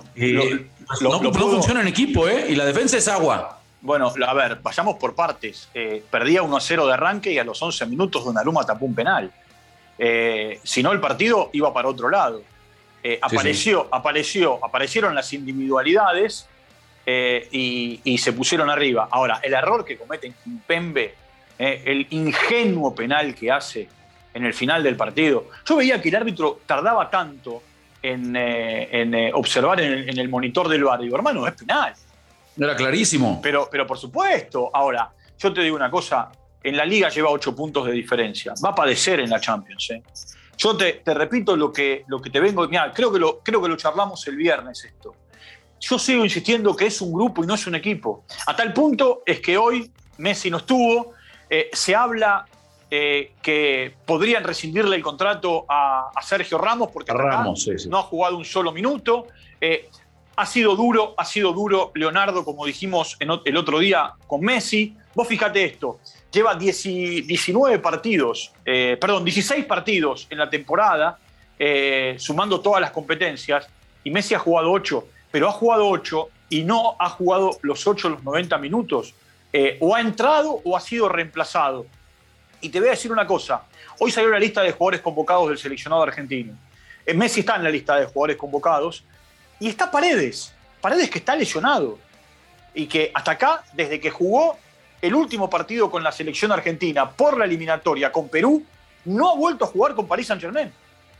no, 1.01 1.33
funciona 1.33 1.81
en 1.81 1.87
equipo, 1.87 2.27
¿eh? 2.27 2.47
Y 2.49 2.55
la 2.55 2.65
defensa 2.65 2.97
es 2.97 3.07
agua. 3.07 3.59
Bueno, 3.81 4.11
a 4.27 4.33
ver, 4.33 4.59
vayamos 4.61 4.97
por 4.97 5.15
partes. 5.15 5.69
Eh, 5.73 6.03
perdía 6.09 6.41
1-0 6.41 6.85
de 6.85 6.93
arranque 6.93 7.31
y 7.31 7.37
a 7.37 7.43
los 7.43 7.61
11 7.61 7.85
minutos 7.85 8.25
Donnarumma 8.25 8.65
tapó 8.65 8.85
un 8.85 8.95
penal. 8.95 9.31
Eh, 9.97 10.59
si 10.63 10.83
no, 10.83 10.91
el 10.91 10.99
partido 10.99 11.49
iba 11.53 11.73
para 11.73 11.87
otro 11.87 12.09
lado. 12.09 12.41
Eh, 13.01 13.19
apareció, 13.21 13.87
apareció, 13.91 14.63
aparecieron 14.63 15.15
las 15.15 15.31
individualidades 15.31 16.47
y, 17.05 18.01
y, 18.03 18.17
se 18.19 18.33
pusieron 18.33 18.69
arriba. 18.69 19.07
Ahora, 19.09 19.39
el 19.41 19.53
error 19.53 19.83
que 19.83 19.97
comete 19.97 20.31
Pembe, 20.67 21.15
el 21.57 22.05
ingenuo 22.11 22.93
penal 22.93 23.33
que 23.33 23.51
hace 23.51 23.89
en 24.33 24.45
el 24.45 24.53
final 24.53 24.83
del 24.83 24.95
partido. 24.95 25.47
Yo 25.65 25.77
veía 25.77 25.99
que 25.99 26.09
el 26.09 26.15
árbitro 26.17 26.59
tardaba 26.67 27.09
tanto 27.09 27.63
en, 28.01 28.35
eh, 28.35 28.89
eh, 28.91 29.31
observar 29.33 29.79
en 29.81 30.17
el, 30.17 30.29
monitor 30.29 30.67
del 30.67 30.83
bar. 30.83 30.99
Digo, 30.99 31.15
hermano, 31.15 31.47
es 31.47 31.53
penal. 31.53 31.93
Era 32.57 32.75
clarísimo. 32.75 33.39
Pero, 33.41 33.67
pero 33.71 33.85
por 33.85 33.97
supuesto. 33.97 34.69
Ahora, 34.73 35.11
yo 35.37 35.53
te 35.53 35.61
digo 35.61 35.75
una 35.75 35.89
cosa. 35.89 36.31
En 36.61 36.75
la 36.75 36.85
liga 36.85 37.09
lleva 37.09 37.29
ocho 37.29 37.55
puntos 37.55 37.85
de 37.85 37.93
diferencia. 37.93 38.53
Va 38.63 38.69
a 38.69 38.75
padecer 38.75 39.19
en 39.19 39.29
la 39.29 39.39
Champions. 39.39 39.91
¿eh? 39.91 40.03
Yo 40.57 40.75
te, 40.75 41.01
repito 41.05 41.55
lo 41.55 41.71
que, 41.71 42.03
lo 42.07 42.21
que 42.21 42.29
te 42.29 42.39
vengo. 42.39 42.67
Mira, 42.67 42.91
creo 42.93 43.11
que, 43.11 43.19
lo, 43.19 43.39
creo 43.39 43.61
que 43.61 43.69
lo 43.69 43.77
charlamos 43.77 44.27
el 44.27 44.35
viernes 44.35 44.83
esto. 44.83 45.15
Yo 45.79 45.97
sigo 45.97 46.25
insistiendo 46.25 46.75
que 46.75 46.87
es 46.87 46.99
un 46.99 47.13
grupo 47.13 47.43
y 47.43 47.47
no 47.47 47.55
es 47.55 47.65
un 47.65 47.75
equipo. 47.75 48.25
A 48.47 48.55
tal 48.55 48.73
punto 48.73 49.23
es 49.25 49.39
que 49.39 49.57
hoy 49.57 49.89
Messi 50.17 50.49
no 50.49 50.57
estuvo. 50.57 51.13
se 51.71 51.95
habla 51.95 52.45
eh, 52.91 53.33
que 53.43 53.93
podrían 54.03 54.43
rescindirle 54.43 54.95
el 54.95 55.03
contrato 55.03 55.63
a, 55.69 56.09
Sergio 56.23 56.57
Ramos 56.57 56.89
porque 56.91 57.13
no 57.87 57.99
ha 57.99 58.01
jugado 58.01 58.35
un 58.35 58.45
solo 58.45 58.71
minuto. 58.71 59.27
Eh, 59.61 59.89
ha 60.35 60.45
sido 60.47 60.75
duro, 60.75 61.13
ha 61.15 61.23
sido 61.23 61.53
duro 61.53 61.91
Leonardo, 61.93 62.43
como 62.43 62.65
dijimos 62.65 63.15
el 63.19 63.57
otro 63.57 63.77
día 63.77 64.13
con 64.25 64.41
Messi. 64.41 64.97
Vos 65.13 65.27
fíjate 65.27 65.65
esto, 65.65 65.99
lleva 66.31 66.55
19 66.55 67.77
partidos, 67.77 68.53
eh, 68.65 68.97
perdón, 68.99 69.23
16 69.23 69.65
partidos 69.65 70.25
en 70.31 70.39
la 70.39 70.49
temporada, 70.49 71.19
sumando 72.17 72.59
todas 72.59 72.81
las 72.81 72.89
competencias, 72.89 73.67
y 74.03 74.09
Messi 74.09 74.33
ha 74.33 74.39
jugado 74.39 74.71
8, 74.71 75.07
pero 75.29 75.47
ha 75.47 75.51
jugado 75.51 75.87
8 75.87 76.29
y 76.49 76.63
no 76.63 76.95
ha 76.97 77.09
jugado 77.09 77.51
los 77.61 77.85
8 77.85 78.09
los 78.09 78.23
90 78.23 78.57
minutos. 78.57 79.13
O 79.79 79.93
ha 79.93 80.01
entrado 80.01 80.61
o 80.63 80.75
ha 80.75 80.79
sido 80.79 81.07
reemplazado. 81.07 81.85
Y 82.61 82.69
te 82.69 82.79
voy 82.79 82.89
a 82.89 82.91
decir 82.91 83.11
una 83.11 83.25
cosa, 83.25 83.63
hoy 83.99 84.11
salió 84.11 84.29
la 84.29 84.39
lista 84.39 84.61
de 84.61 84.71
jugadores 84.71 85.01
convocados 85.01 85.49
del 85.49 85.57
seleccionado 85.57 86.03
argentino. 86.03 86.53
Messi 87.15 87.39
está 87.39 87.55
en 87.55 87.63
la 87.63 87.69
lista 87.69 87.99
de 87.99 88.05
jugadores 88.05 88.37
convocados 88.37 89.03
y 89.59 89.67
está 89.67 89.89
Paredes, 89.89 90.53
Paredes 90.81 91.09
que 91.09 91.19
está 91.19 91.35
lesionado 91.35 91.97
y 92.73 92.85
que 92.87 93.11
hasta 93.13 93.31
acá, 93.31 93.63
desde 93.73 93.99
que 93.99 94.11
jugó 94.11 94.57
el 95.01 95.15
último 95.15 95.49
partido 95.49 95.89
con 95.89 96.03
la 96.03 96.11
selección 96.11 96.51
argentina 96.51 97.09
por 97.09 97.37
la 97.37 97.45
eliminatoria 97.45 98.11
con 98.11 98.29
Perú, 98.29 98.63
no 99.05 99.29
ha 99.29 99.35
vuelto 99.35 99.65
a 99.65 99.67
jugar 99.67 99.95
con 99.95 100.07
París 100.07 100.27
Saint 100.27 100.41
Germain. 100.41 100.71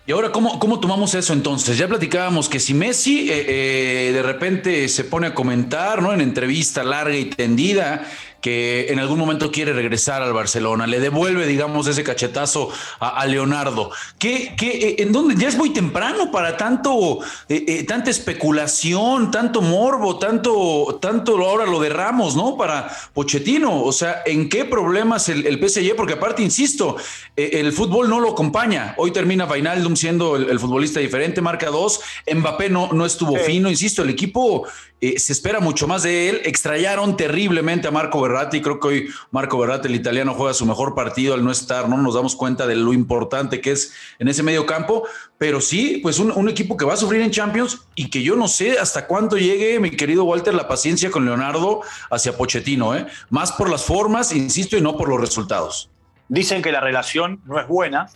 Y 0.06 0.12
ahora, 0.12 0.32
¿cómo, 0.32 0.58
¿cómo, 0.58 0.80
tomamos 0.80 1.14
eso 1.14 1.34
entonces? 1.34 1.78
Ya 1.78 1.88
platicábamos 1.88 2.50
que 2.50 2.60
si 2.60 2.74
Messi 2.74 3.30
eh, 3.30 3.46
eh, 3.48 4.12
de 4.12 4.24
repente 4.24 4.88
se 4.90 5.04
pone 5.04 5.28
a 5.28 5.36
comentar, 5.36 6.02
¿no? 6.02 6.12
En 6.14 6.22
entrevista 6.22 6.84
larga 6.84 7.16
y 7.16 7.26
tendida, 7.26 8.06
que 8.42 8.88
en 8.90 9.00
algún 9.00 9.20
momento 9.20 9.52
quiere 9.52 9.74
regresar 9.74 10.22
al 10.22 10.34
Barcelona, 10.34 10.88
le 10.88 11.00
devuelve, 11.00 11.46
digamos, 11.46 11.88
ese 11.88 12.04
cachetazo 12.04 12.70
a, 13.00 13.26
Leonardo. 13.26 13.92
¿Qué, 14.18 14.56
qué, 14.58 14.70
eh, 14.70 14.96
en 15.00 15.12
dónde? 15.12 15.36
Ya 15.36 15.48
es 15.48 15.58
muy 15.58 15.72
temprano 15.72 16.32
para 16.32 16.58
tanto, 16.58 17.20
eh, 17.48 17.66
eh, 17.68 17.84
tanta 17.84 18.10
especulación, 18.10 19.30
tanto 19.32 19.62
morbo, 19.62 20.18
tanto, 20.18 21.00
tanto 21.02 21.38
ahora 21.38 21.66
lo 21.66 21.80
derramos, 21.80 22.36
¿no? 22.36 22.58
Para 22.58 22.90
Pochettino. 23.14 23.84
O 23.84 23.92
sea, 23.92 24.24
¿en 24.26 24.50
qué 24.50 24.66
problemas 24.66 25.30
el, 25.30 25.46
el 25.46 25.60
PSG? 25.60 25.96
Porque 25.96 26.14
aparte, 26.14 26.42
insisto, 26.42 26.96
el 27.36 27.72
fútbol 27.74 28.10
no 28.10 28.20
lo 28.20 28.32
acompaña. 28.32 28.96
Hoy 28.98 29.12
termina 29.12 29.46
Vainaldum 29.46 29.96
siendo 29.96 30.36
el, 30.36 30.60
futbolista 30.60 31.00
diferente, 31.00 31.42
marca 31.42 31.68
dos. 31.68 32.02
Mbappé 32.34 32.70
no, 32.70 32.92
no 32.94 33.06
estuvo 33.06 33.36
fino, 33.38 33.70
insisto, 33.70 34.02
el 34.02 34.10
equipo 34.10 34.68
se 35.00 35.34
espera 35.34 35.60
mucho 35.60 35.88
más 35.88 36.04
de 36.04 36.30
él. 36.30 36.42
Extrañaron 36.44 37.16
terriblemente 37.16 37.88
a 37.88 37.92
Marco 37.92 38.22
Berratti. 38.22 38.62
Creo 38.62 38.80
que 38.80 38.88
hoy 38.88 39.10
Marco 39.32 39.58
Berratti, 39.58 39.88
el 39.88 39.96
italiano, 39.96 40.34
juega 40.34 40.54
su 40.54 40.66
mejor 40.66 40.94
partido 40.94 41.34
al 41.34 41.44
no 41.44 41.52
estar. 41.52 41.88
No 41.88 41.98
nos 41.98 42.16
damos 42.16 42.36
cuenta 42.36 42.68
de 42.68 42.76
lo 42.76 42.94
importante 42.94 43.62
que 43.62 43.72
es 43.72 43.94
en 44.20 44.28
ese 44.28 44.44
medio 44.44 44.66
campo. 44.66 45.08
Pero 45.38 45.62
sí, 45.62 46.00
pues 46.04 46.20
un, 46.20 46.50
equipo 46.50 46.76
que 46.76 46.84
va 46.84 46.96
a 46.96 46.98
sufrir 46.98 47.22
en 47.22 47.32
Champions 47.32 47.88
y 47.96 48.10
que 48.10 48.22
yo 48.24 48.36
no 48.36 48.50
sé 48.50 48.78
hasta 48.78 49.08
cuándo 49.08 49.38
llegue, 49.38 49.80
mi 49.80 49.92
querido 49.92 50.26
Walter, 50.26 50.54
la 50.54 50.68
paciencia 50.68 51.10
con 51.10 51.24
Leonardo 51.24 51.82
hacia 52.10 52.36
Pochettino. 52.36 52.94
¿eh? 52.94 53.08
Más 53.30 53.54
por 53.54 53.70
las 53.70 53.86
formas, 53.86 54.34
insisto, 54.34 54.76
y 54.76 54.82
no 54.82 54.98
por 54.98 55.08
los 55.08 55.22
resultados. 55.22 55.90
Dicen 56.28 56.62
que 56.62 56.74
la 56.74 56.82
relación 56.82 57.42
no 57.46 57.60
es 57.60 57.68
buena 57.68 58.10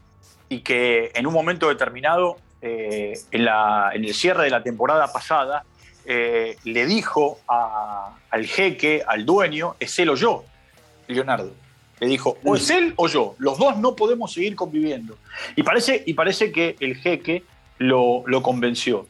y 0.49 0.59
que 0.59 1.11
en 1.15 1.25
un 1.25 1.33
momento 1.33 1.69
determinado, 1.69 2.37
eh, 2.61 3.13
en 3.31 4.03
el 4.03 4.13
cierre 4.13 4.43
de 4.43 4.49
la 4.49 4.61
temporada 4.61 5.11
pasada, 5.11 5.63
eh, 6.05 6.57
le 6.63 6.85
dijo 6.85 7.39
al 7.47 8.45
jeque, 8.45 9.03
al 9.05 9.25
dueño, 9.25 9.75
es 9.79 9.97
él 9.99 10.09
o 10.09 10.15
yo, 10.15 10.43
Leonardo. 11.07 11.51
Le 11.99 12.07
dijo, 12.07 12.37
o 12.43 12.55
es 12.55 12.69
él 12.69 12.93
o 12.97 13.07
yo, 13.07 13.35
los 13.37 13.57
dos 13.57 13.77
no 13.77 13.95
podemos 13.95 14.33
seguir 14.33 14.55
conviviendo. 14.55 15.17
Y 15.55 15.63
parece, 15.63 16.03
y 16.05 16.13
parece 16.13 16.51
que 16.51 16.75
el 16.79 16.95
jeque 16.97 17.43
lo, 17.77 18.23
convenció. 18.41 19.07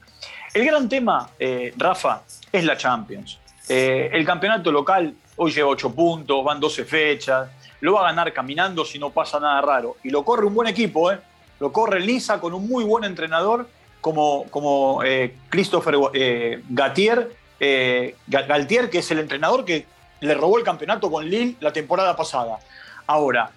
El 0.54 0.66
gran 0.66 0.88
tema, 0.88 1.30
eh, 1.40 1.74
Rafa, 1.78 2.24
es 2.52 2.64
la 2.64 2.78
Champions. 2.78 3.40
Eh, 3.68 4.10
el 4.12 4.26
campeonato 4.26 4.72
local 4.72 5.16
hoy 5.38 5.52
lleva 5.52 5.70
8 5.70 5.96
puntos, 5.96 6.44
van 6.44 6.60
12 6.60 6.86
fechas, 6.86 7.50
lo 7.82 7.94
va 7.94 8.02
a 8.02 8.12
ganar 8.12 8.32
caminando 8.34 8.86
si 8.86 9.00
no 9.00 9.10
pasa 9.10 9.40
nada 9.40 9.62
raro. 9.62 9.98
Y 10.04 10.10
lo 10.10 10.24
corre 10.24 10.46
un 10.46 10.54
buen 10.54 10.68
equipo, 10.68 11.12
lo 11.60 11.72
corre 11.72 12.00
Lisa 12.00 12.40
con 12.40 12.54
un 12.54 12.68
muy 12.68 12.84
buen 12.84 13.04
entrenador 13.04 13.68
como, 14.04 14.44
como 14.50 15.02
eh, 15.02 15.38
Christopher 15.48 15.96
eh, 16.14 16.62
Gatier, 16.68 17.38
eh, 17.58 18.18
Galtier, 18.28 18.90
que 18.90 19.00
es 19.00 19.10
el 19.12 19.20
entrenador 19.20 19.64
que 19.64 19.86
le 20.20 20.34
robó 20.34 20.58
el 20.58 20.66
campeonato 20.66 21.10
con 21.10 21.24
Lille 21.24 21.56
la 21.62 21.72
temporada 21.72 22.14
pasada. 22.14 22.60
Ahora, 23.08 23.50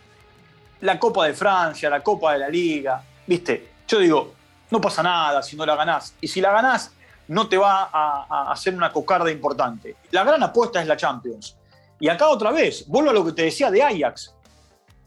la 0.83 1.01
Copa 1.01 1.27
de 1.27 1.35
Francia, 1.35 1.91
la 1.91 2.01
Copa 2.01 2.35
de 2.35 2.39
la 2.39 2.49
Liga, 2.49 3.03
viste, 3.27 3.71
yo 3.89 3.99
digo, 3.99 4.35
no 4.71 4.81
pasa 4.81 5.03
nada 5.03 5.43
si 5.43 5.57
no 5.57 5.67
la 5.67 5.75
ganás. 5.75 6.15
Y 6.21 6.29
si 6.29 6.41
la 6.41 6.53
ganás, 6.53 6.93
no 7.27 7.49
te 7.49 7.59
va 7.59 7.91
a, 7.93 8.53
hacer 8.53 8.73
una 8.73 8.93
cocarda 8.93 9.33
importante. 9.33 9.97
La 10.13 10.23
gran 10.23 10.41
apuesta 10.45 10.81
es 10.81 10.87
la 10.87 10.97
Champions. 10.97 11.57
Y 11.99 12.09
acá 12.09 12.29
otra 12.29 12.53
vez, 12.53 12.87
vuelvo 12.87 13.11
a 13.11 13.13
lo 13.13 13.25
que 13.25 13.33
te 13.33 13.43
decía 13.43 13.69
de 13.69 13.83
Ajax. 13.83 14.33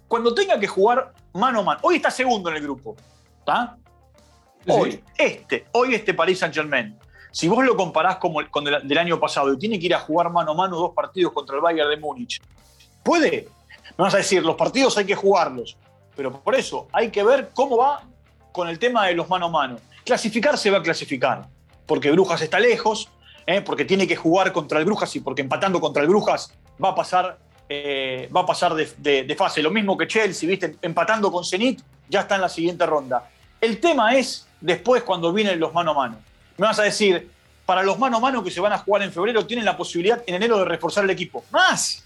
Cuando 0.05 0.35
tenga 0.35 0.59
que 0.59 0.67
jugar 0.67 1.13
mano 1.31 1.61
a 1.61 1.63
mano, 1.63 1.79
hoy 1.83 1.95
está 1.95 2.11
segundo 2.11 2.49
en 2.49 2.57
el 2.57 2.63
grupo, 2.63 2.97
¿está? 3.39 3.77
Hoy, 4.67 5.03
este, 5.17 5.65
hoy 5.71 5.95
este 5.95 6.13
Paris 6.13 6.39
Saint 6.39 6.53
Germain, 6.53 6.97
si 7.31 7.47
vos 7.47 7.63
lo 7.63 7.75
comparás 7.75 8.17
con 8.17 8.67
el 8.67 8.87
del 8.87 8.97
año 8.97 9.19
pasado 9.19 9.53
y 9.53 9.57
tiene 9.57 9.79
que 9.79 9.85
ir 9.85 9.95
a 9.95 9.99
jugar 9.99 10.29
mano 10.31 10.51
a 10.51 10.53
mano 10.53 10.75
dos 10.75 10.93
partidos 10.93 11.31
contra 11.31 11.55
el 11.55 11.61
Bayern 11.61 11.89
de 11.89 11.97
Múnich, 11.97 12.41
¿puede? 13.03 13.47
Me 13.97 14.03
vas 14.03 14.13
a 14.13 14.17
decir, 14.17 14.43
los 14.43 14.55
partidos 14.55 14.97
hay 14.97 15.05
que 15.05 15.15
jugarlos, 15.15 15.77
pero 16.15 16.31
por 16.41 16.55
eso 16.55 16.87
hay 16.91 17.09
que 17.09 17.23
ver 17.23 17.49
cómo 17.53 17.77
va 17.77 18.03
con 18.51 18.67
el 18.67 18.79
tema 18.79 19.07
de 19.07 19.13
los 19.13 19.29
mano 19.29 19.45
a 19.45 19.49
mano. 19.49 19.77
Clasificar 20.03 20.57
se 20.57 20.69
va 20.69 20.79
a 20.79 20.83
clasificar, 20.83 21.47
porque 21.85 22.11
Brujas 22.11 22.41
está 22.41 22.59
lejos, 22.59 23.09
¿eh? 23.45 23.61
porque 23.61 23.85
tiene 23.85 24.07
que 24.07 24.15
jugar 24.15 24.51
contra 24.51 24.79
el 24.79 24.85
Brujas 24.85 25.15
y 25.15 25.21
porque 25.21 25.41
empatando 25.41 25.79
contra 25.79 26.03
el 26.03 26.09
Brujas 26.09 26.53
va 26.83 26.89
a 26.89 26.95
pasar, 26.95 27.37
eh, 27.69 28.29
va 28.35 28.41
a 28.41 28.45
pasar 28.45 28.73
de, 28.73 29.35
fase. 29.37 29.61
Lo 29.61 29.71
mismo 29.71 29.97
que 29.97 30.07
Chelsea, 30.07 30.49
¿viste? 30.49 30.75
empatando 30.81 31.31
con 31.31 31.45
Zenit, 31.45 31.81
ya 32.09 32.21
está 32.21 32.35
en 32.35 32.41
la 32.41 32.49
siguiente 32.49 32.85
ronda. 32.85 33.29
El 33.61 33.79
tema 33.79 34.15
es 34.15 34.48
después 34.61 35.03
cuando 35.03 35.31
vienen 35.33 35.59
los 35.59 35.73
mano 35.73 35.91
a 35.91 35.93
mano. 35.93 36.17
Me 36.57 36.67
vas 36.67 36.79
a 36.79 36.83
decir, 36.83 37.29
para 37.65 37.83
los 37.83 37.97
mano 37.99 38.17
a 38.17 38.19
mano 38.19 38.43
que 38.43 38.51
se 38.51 38.59
van 38.59 38.73
a 38.73 38.77
jugar 38.79 39.03
en 39.03 39.11
febrero, 39.11 39.45
tienen 39.45 39.65
la 39.65 39.77
posibilidad 39.77 40.21
en 40.25 40.35
enero 40.35 40.59
de 40.59 40.65
reforzar 40.65 41.03
el 41.03 41.09
equipo. 41.09 41.43
¡Más! 41.51 42.03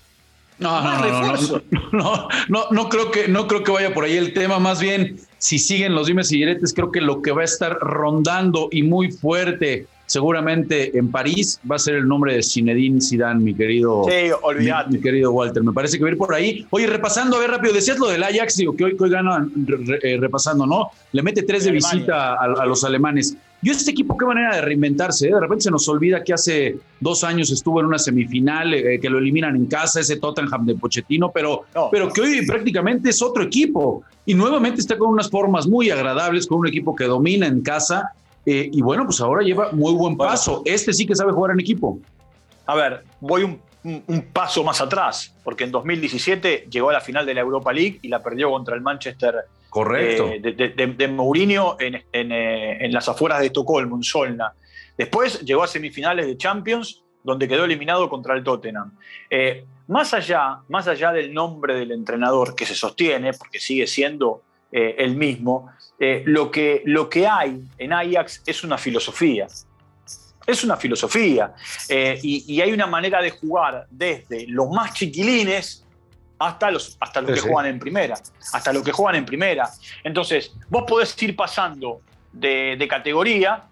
No, 0.60 0.81
no, 0.81 1.01
no, 1.91 2.27
no, 2.48 2.67
no, 2.69 2.89
creo 2.89 3.12
que, 3.12 3.27
no 3.27 3.48
creo 3.48 3.63
que 3.63 3.72
vaya 3.72 3.93
por 3.93 4.05
ahí 4.05 4.17
el 4.17 4.33
tema. 4.33 4.60
Más 4.60 4.79
bien, 4.79 5.19
si 5.39 5.57
siguen 5.57 5.95
los 5.95 6.07
dimes 6.07 6.31
y 6.31 6.38
diretes, 6.38 6.74
creo 6.74 6.91
que 6.91 7.01
lo 7.01 7.22
que 7.22 7.31
va 7.31 7.41
a 7.41 7.45
estar 7.45 7.77
rondando 7.79 8.69
y 8.72 8.83
muy 8.83 9.12
fuerte 9.12 9.88
seguramente 10.13 10.96
en 10.96 11.10
París 11.10 11.60
va 11.70 11.77
a 11.77 11.79
ser 11.79 11.96
el 11.96 12.08
nombre 12.08 12.36
de 12.36 12.43
Zinedine 12.43 13.01
Zidane, 13.01 13.39
mi 13.39 13.55
querido, 13.55 14.03
sí. 14.08 14.29
Mi, 14.89 15.01
querido 15.01 15.32
Walter. 15.32 15.63
Me 15.63 15.74
parece 15.74 15.98
que 15.98 16.03
va 16.03 16.10
a 16.10 16.12
ir 16.12 16.17
por 16.20 16.36
ahí. 16.36 16.67
Oye, 16.70 16.86
repasando, 16.86 17.36
a 17.38 17.39
ver 17.39 17.50
rápido, 17.50 17.74
decías 17.74 17.98
lo 17.98 18.08
del 18.10 18.22
Ajax, 18.22 18.58
digo 18.58 18.75
que 18.75 18.84
hoy, 18.84 18.96
hoy 19.00 19.10
ganan 19.10 19.51
eh, 20.03 20.17
repasando, 20.20 20.67
¿no? 20.67 20.89
Le 21.13 21.24
mete 21.24 21.41
tres 21.41 21.65
de, 21.65 21.72
visita 21.72 22.36
a, 22.36 22.65
los 22.67 22.84
alemanes. 22.84 23.36
Yo 23.63 23.72
este 23.72 23.89
equipo, 23.89 24.15
qué 24.15 24.25
manera 24.25 24.55
de 24.55 24.62
reinventarse. 24.62 25.29
¿eh? 25.29 25.34
De 25.34 25.39
repente 25.39 25.63
se 25.63 25.72
nos 25.72 25.88
olvida 25.88 26.24
que 26.24 26.34
hace 26.34 26.77
dos 27.00 27.24
años 27.24 27.50
estuvo 27.50 27.79
en 27.79 27.88
una 27.88 27.98
semifinal, 27.98 28.72
eh, 28.72 29.00
que 29.00 29.10
lo 29.10 29.17
eliminan 29.17 29.55
en 29.55 29.65
casa, 29.65 30.01
ese 30.01 30.17
Tottenham 30.17 30.67
de 30.67 30.75
Pochettino, 30.75 31.32
pero, 31.32 31.63
pero 31.91 32.13
que 32.13 32.22
hoy 32.22 32.46
prácticamente 32.46 33.10
es 33.10 33.20
otro 33.22 33.41
equipo. 33.41 34.03
Y 34.27 34.36
nuevamente 34.36 34.79
está 34.79 34.96
con 34.96 35.10
unas 35.10 35.29
formas 35.29 35.65
muy 35.65 35.89
agradables, 35.89 36.46
con 36.46 36.60
un 36.60 36.67
equipo 36.67 36.96
que 36.96 37.05
domina 37.05 37.48
en 37.48 37.62
casa 37.62 38.12
eh, 38.46 38.70
y 38.72 38.82
bueno, 38.82 39.06
pues 39.06 39.22
ahora 39.22 39.42
lleva 39.44 39.72
muy 39.72 39.94
buen 39.94 40.18
paso. 40.18 40.62
este 40.66 40.92
sí 40.94 41.06
que 41.06 41.16
sabe 41.16 41.32
jugar 41.32 41.52
en 41.52 41.60
equipo. 41.60 42.00
A 42.66 42.76
ver, 42.76 43.04
voy 43.20 43.44
un, 43.44 43.62
paso 44.32 44.64
más 44.64 44.80
atrás, 44.82 45.36
porque 45.44 45.64
en 45.66 45.72
2017 45.72 46.68
llegó 46.70 46.90
a 46.90 46.94
la 46.94 47.02
final 47.02 47.26
de 47.26 47.34
la 47.34 47.42
Europa 47.42 47.74
League 47.74 48.00
y 48.02 48.08
la 48.08 48.24
perdió 48.24 48.50
contra 48.50 48.76
el 48.76 48.82
Manchester 48.82 49.36
Correcto. 49.70 50.30
Eh, 50.30 50.94
de, 50.96 51.08
Mourinho 51.08 51.78
en, 51.80 51.96
eh, 51.96 52.78
en, 52.80 52.94
las 52.94 53.10
afueras 53.10 53.40
de 53.40 53.48
Estocolmo, 53.48 53.96
en 53.96 54.04
Solna. 54.04 54.54
Después 54.98 55.42
llegó 55.42 55.64
a 55.64 55.68
semifinales 55.68 56.28
de 56.28 56.38
Champions, 56.38 57.04
donde 57.24 57.48
quedó 57.48 57.66
eliminado 57.66 58.08
contra 58.08 58.36
el 58.36 58.44
Tottenham. 58.44 58.94
más, 59.88 60.14
allá, 60.14 60.60
más 60.70 60.88
allá 60.88 61.12
del 61.12 61.34
nombre 61.34 61.76
del 61.76 61.92
entrenador 61.92 62.56
que 62.56 62.66
se 62.66 62.76
sostiene, 62.76 63.34
porque 63.34 63.60
sigue 63.60 63.88
siendo 63.88 64.44
el 64.74 65.15
mismo, 65.15 65.72
eh, 66.00 66.24
lo, 66.25 66.51
que, 66.51 66.82
lo 66.86 67.10
que 67.10 67.27
hay 67.27 67.63
en 67.77 67.94
Ajax 67.94 68.42
es 68.46 68.63
una 68.63 68.77
filosofía. 68.77 69.48
Es 70.46 70.63
una 70.63 70.75
filosofía. 70.75 71.53
Eh, 71.88 72.20
y, 72.22 72.60
hay 72.60 72.74
una 72.74 72.88
manera 72.88 73.22
de 73.22 73.32
jugar 73.32 73.86
desde 73.89 74.46
los 74.48 74.70
más 74.70 74.94
chiquilines 74.94 75.86
hasta 76.39 76.72
los, 76.72 76.98
hasta 77.00 77.22
los 77.22 77.32
que 77.32 77.39
juegan 77.39 77.68
en 77.68 77.80
primera. 77.80 78.15
Hasta 78.51 78.74
los 78.74 78.84
que 78.84 78.92
juegan 78.92 79.15
en 79.15 79.25
primera. 79.25 79.70
Entonces, 80.03 80.51
vos 80.68 80.84
podés 80.86 81.22
ir 81.24 81.36
pasando 81.36 82.01
de, 82.34 82.86
categoría 82.89 83.63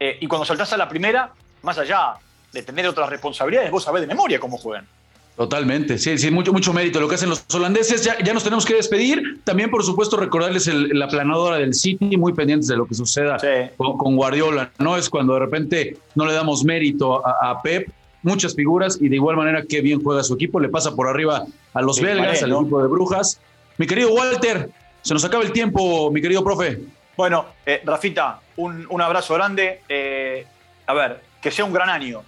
eh, 0.00 0.18
y 0.20 0.26
cuando 0.26 0.44
saltás 0.44 0.72
a 0.72 0.76
la 0.76 0.88
primera, 0.88 1.32
más 1.62 1.78
allá 1.78 2.14
de 2.52 2.62
tener 2.62 2.88
otras 2.88 3.10
responsabilidades, 3.10 3.70
vos 3.70 3.84
sabés 3.84 4.00
de 4.00 4.08
memoria 4.08 4.40
cómo 4.40 4.56
juegan. 4.58 4.88
Totalmente, 5.36 5.98
sí, 5.98 6.16
sí, 6.16 6.30
mucho, 6.30 6.50
mucho 6.50 6.72
mérito 6.72 6.98
lo 6.98 7.08
que 7.08 7.16
hacen 7.16 7.28
los 7.28 7.44
holandeses. 7.54 8.02
Ya, 8.02 8.16
ya 8.24 8.32
nos 8.32 8.42
tenemos 8.42 8.64
que 8.64 8.74
despedir. 8.74 9.40
También, 9.44 9.70
por 9.70 9.84
supuesto, 9.84 10.16
recordarles 10.16 10.66
la 10.66 11.08
planadora 11.08 11.58
del 11.58 11.74
City, 11.74 12.16
muy 12.16 12.32
pendientes 12.32 12.68
de 12.68 12.76
lo 12.76 12.86
que 12.86 12.94
suceda 12.94 13.36
con, 13.76 14.16
Guardiola. 14.16 14.70
No 14.78 14.96
es 14.96 15.10
cuando 15.10 15.34
de 15.34 15.40
repente 15.40 15.98
no 16.14 16.24
le 16.24 16.32
damos 16.32 16.64
mérito 16.64 17.22
a, 17.26 17.60
Pep. 17.60 17.90
muchas 18.22 18.54
figuras 18.54 18.96
y 18.98 19.10
de 19.10 19.16
igual 19.16 19.36
manera 19.36 19.62
qué 19.68 19.82
bien 19.82 20.02
juega 20.02 20.22
su 20.22 20.34
equipo. 20.34 20.58
Le 20.58 20.70
pasa 20.70 20.96
por 20.96 21.06
arriba 21.06 21.44
a 21.74 21.82
los 21.82 22.00
belgas, 22.00 22.42
al 22.42 22.52
equipo 22.52 22.80
de 22.80 22.88
Brujas. 22.88 23.38
Mi 23.76 23.86
querido 23.86 24.14
Walter, 24.14 24.70
se 25.02 25.12
nos 25.12 25.22
acaba 25.22 25.44
el 25.44 25.52
tiempo, 25.52 26.10
mi 26.10 26.22
querido 26.22 26.42
profe. 26.42 26.80
Bueno, 27.14 27.44
eh, 27.66 27.82
Rafita, 27.84 28.40
un, 28.56 29.02
abrazo 29.02 29.34
grande. 29.34 29.82
Eh, 29.86 30.46
a 30.86 30.94
ver, 30.94 31.20
que 31.42 31.50
sea 31.50 31.66
un 31.66 31.74
gran 31.74 31.90
año. 31.90 32.22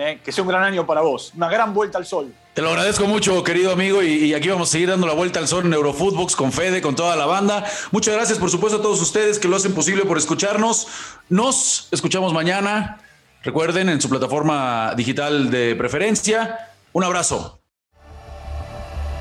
Eh, 0.00 0.18
que 0.24 0.32
sea 0.32 0.42
un 0.42 0.48
gran 0.48 0.62
año 0.62 0.86
para 0.86 1.02
vos. 1.02 1.32
Una 1.36 1.50
gran 1.50 1.74
vuelta 1.74 1.98
al 1.98 2.06
sol. 2.06 2.32
Te 2.54 2.62
lo 2.62 2.70
agradezco 2.70 3.04
mucho, 3.04 3.44
querido 3.44 3.70
amigo, 3.70 4.02
y, 4.02 4.32
aquí 4.32 4.48
vamos 4.48 4.70
a 4.70 4.72
seguir 4.72 4.88
dando 4.88 5.06
la 5.06 5.12
vuelta 5.12 5.40
al 5.40 5.46
sol 5.46 5.66
en 5.66 5.74
Eurofootbox 5.74 6.36
con 6.36 6.52
Fede, 6.52 6.80
con 6.80 6.96
toda 6.96 7.16
la 7.16 7.26
banda. 7.26 7.66
Muchas 7.90 8.14
gracias, 8.14 8.38
por 8.38 8.50
supuesto, 8.50 8.78
a 8.78 8.82
todos 8.82 9.00
ustedes 9.02 9.38
que 9.38 9.46
lo 9.46 9.56
hacen 9.56 9.74
posible 9.74 10.06
por 10.06 10.16
escucharnos. 10.16 10.88
Nos 11.28 11.88
escuchamos 11.90 12.32
mañana. 12.32 12.98
Recuerden, 13.42 13.90
en 13.90 14.00
su 14.00 14.08
plataforma 14.08 14.94
digital 14.96 15.50
de 15.50 15.76
preferencia. 15.76 16.70
Un 16.92 17.04
abrazo. 17.04 17.60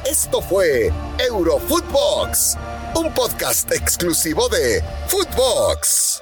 Esto 0.09 0.41
fue 0.41 0.93
Eurofootbox, 1.19 2.57
un 2.95 3.13
podcast 3.13 3.69
exclusivo 3.73 4.47
de 4.47 4.81
Footbox. 5.07 6.21